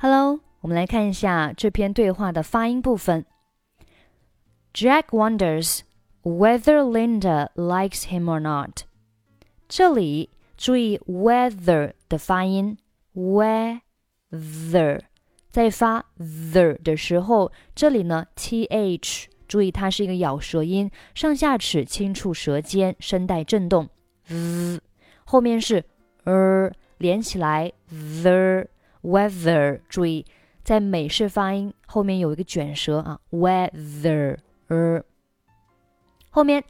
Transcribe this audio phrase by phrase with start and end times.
[0.00, 3.25] Hello，我们来看一下这篇对话的发音部分。
[4.73, 5.81] Jack wonders
[6.23, 8.83] whether Linda likes him or not。
[9.67, 12.77] 这里注意 whether 的发音，
[13.13, 13.81] whether
[15.49, 23.89] 在发 the 的时候，这里呢 th 注意它是一个咬舌音，上下齿轻触舌尖，声带震动。
[24.29, 24.79] v
[25.25, 25.83] 后面是
[26.23, 28.65] er 连起来 the
[29.03, 30.25] weather，注意
[30.63, 34.37] 在美式发音后面有一个卷舌啊，weather。
[34.67, 35.03] er。
[36.29, 36.63] 后面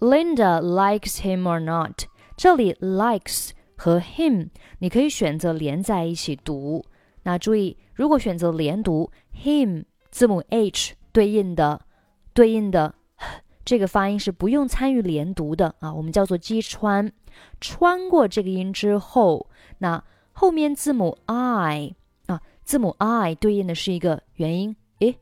[0.00, 2.04] ，Linda likes him or not。
[2.36, 6.84] 这里 likes 和 him 你可以选择连在一起读。
[7.24, 11.82] 那注意，如果选择连读，him 字母 h 对应的
[12.32, 12.94] 对应的
[13.64, 17.12] 这个发音是不用参与连读的啊，我们叫做击穿。
[17.60, 20.02] 穿过这个音之后，那
[20.40, 25.18] 后面字母 i 啊，字母 i 对应的是一个元音，诶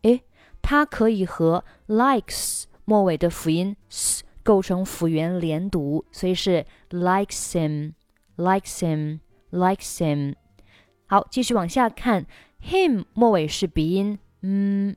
[0.00, 0.22] 诶。
[0.62, 10.34] 它可以和 likes 末尾的辅音 s 构成辅元连读，所以是 likes him，likes him，likes him。
[11.04, 12.24] 好，继续往下看
[12.62, 14.96] ，him 末尾是鼻音，嗯，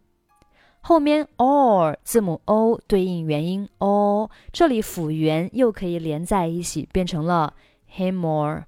[0.79, 7.53] 后面 or 字母 o 对应元音 o，这里辅元又可以连在一起，变成了
[7.93, 8.63] him or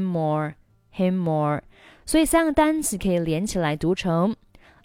[0.00, 1.62] more，him more。
[2.04, 4.34] 所以三个单词可以连起来读成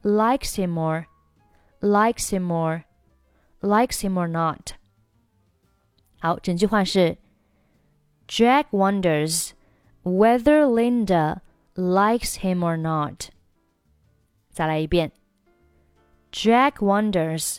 [0.02, 2.84] likes him more。likes him more,
[3.60, 4.76] likes him or not.
[6.20, 7.18] 好，整句话是
[8.26, 9.52] Jack wonders
[10.04, 11.42] whether Linda
[11.76, 13.28] likes him or not.
[14.50, 15.12] 再来一遍
[16.32, 17.58] Jack wonders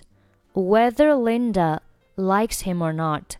[0.54, 1.80] whether Linda
[2.16, 3.36] likes him or not.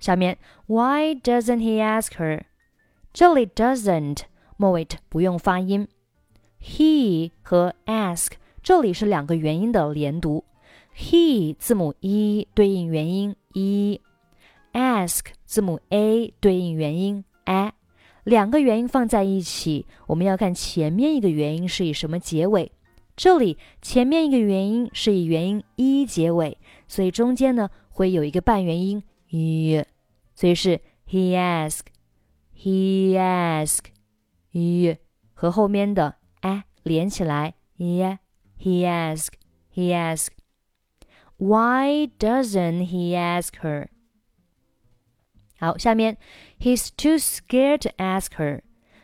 [0.00, 2.42] 下面 Why doesn't he ask her?
[3.12, 4.22] 这里 doesn't
[4.56, 5.86] 末尾不用发音
[6.60, 10.44] ，he 和 ask 这里是两个元音的连读
[10.96, 17.72] ，he 字母 e 对应元音 e，ask 字母 a 对应元音 a，
[18.24, 22.70] 两个元音放在一起，我们要看前面一个元音是以什么结尾。
[23.16, 29.83] 这里前面一个元音是以元音 e 结尾，所以中间呢会有一个半元音e，
[30.33, 34.97] 所以是 he ask，he ask，e
[35.33, 39.33] 和后面的 a 连起来 e。He asked,
[39.73, 40.29] he asked.
[41.37, 43.89] Why doesn't he ask her?
[45.59, 46.17] 好，下面
[46.57, 48.61] He's too scared to ask her。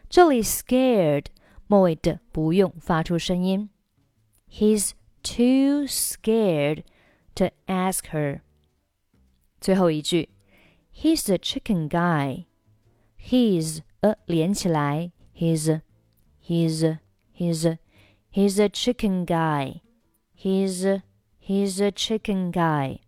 [0.10, 1.26] 这里 scared
[1.68, 3.70] 末尾的不用发出声音。
[4.50, 4.92] He's
[5.22, 6.84] too scared
[7.36, 8.42] to ask her。
[9.66, 10.30] 最后一句，
[10.94, 15.82] He's a chicken guy。He's 呃连起来，He's
[16.44, 17.00] He's
[17.36, 17.78] He's
[18.34, 19.82] He's a chicken guy.
[20.36, 21.02] He's
[21.40, 23.00] he's a chicken guy.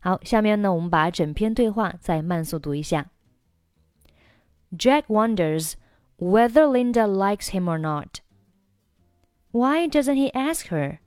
[0.00, 3.10] 好，下面呢，我们把整篇对话再慢速读一下。
[4.72, 5.74] Jack wonders
[6.18, 8.20] whether Linda likes him or not.
[9.52, 10.98] Why doesn't he ask her?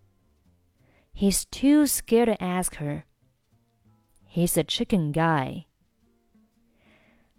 [1.14, 3.04] He's too scared to ask her.
[4.32, 5.66] He's a chicken guy.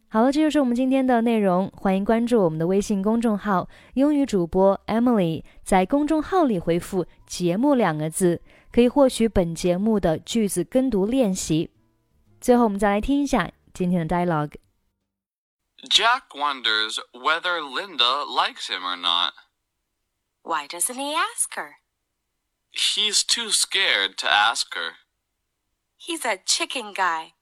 [0.09, 1.69] 好了，这就是我们今天的内容。
[1.75, 5.43] 欢迎关注我们的微信公众号“英语主播 Emily”。
[5.65, 8.41] 在公众号里回复“节目”两个字，
[8.71, 11.73] 可以获取本节目的句子跟读练习。
[12.41, 19.35] 最后，我们再来听一下今天的 dialogue。Jack wonders whether Linda likes him or not.
[20.43, 21.79] Why doesn't he ask her?
[22.73, 24.93] He's too scared to ask her.
[26.02, 27.34] He's a chicken guy.